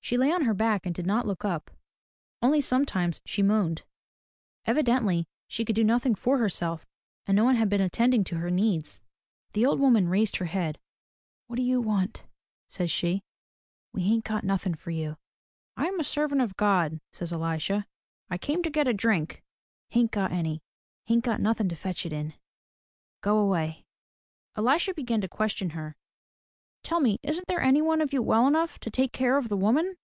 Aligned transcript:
She 0.00 0.16
lay 0.16 0.30
on 0.30 0.42
her 0.42 0.54
back 0.54 0.86
and 0.86 0.94
did 0.94 1.04
not 1.04 1.26
look 1.26 1.44
up. 1.44 1.68
Only 2.40 2.60
sometimes 2.60 3.20
she 3.26 3.42
moaned. 3.42 3.82
Evidently 4.64 5.26
she 5.48 5.64
could 5.64 5.74
do 5.74 5.82
nothing 5.82 6.14
for 6.14 6.38
herself 6.38 6.86
and 7.26 7.34
no 7.34 7.42
one 7.42 7.56
had 7.56 7.68
been 7.68 7.80
attending 7.80 8.22
to 8.22 8.36
her 8.36 8.48
needs. 8.48 9.00
The 9.52 9.66
old 9.66 9.80
woman 9.80 10.08
raised 10.08 10.36
her 10.36 10.44
head. 10.44 10.78
"What 11.48 11.56
do 11.56 11.62
you 11.62 11.80
want?" 11.80 12.24
says 12.68 12.88
she. 12.88 13.24
"We 13.92 14.02
hain't 14.04 14.22
got 14.24 14.44
nothing 14.44 14.74
for 14.74 14.92
you." 14.92 15.16
I 15.76 15.86
am 15.86 15.98
a 15.98 16.04
servant 16.04 16.40
of 16.40 16.56
God, 16.56 17.00
says 17.12 17.32
Elisha." 17.32 17.84
I 18.30 18.38
came 18.38 18.62
to 18.62 18.70
get 18.70 18.86
a 18.86 18.94
drink.*'" 18.94 19.42
Hain*t 19.90 20.10
got 20.12 20.30
any. 20.30 20.62
Hain't 21.06 21.24
got 21.24 21.40
nothing 21.40 21.68
to 21.70 21.74
fetch 21.74 22.06
it 22.06 22.12
in. 22.12 22.34
Go 23.22 23.38
away." 23.38 23.84
EUsha 24.56 24.94
began 24.94 25.20
to 25.22 25.28
question 25.28 25.70
her. 25.70 25.96
"Tell 26.82 27.00
me, 27.00 27.18
isn't 27.24 27.48
there 27.48 27.60
any 27.60 27.82
one 27.82 28.00
of 28.00 28.12
you 28.12 28.22
well 28.22 28.46
enough 28.46 28.78
to 28.78 28.90
take 28.92 29.10
care 29.12 29.36
of 29.38 29.48
the 29.48 29.56
woman?" 29.56 29.96